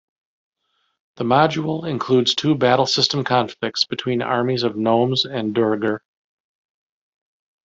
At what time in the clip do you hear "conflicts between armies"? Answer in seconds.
3.23-4.63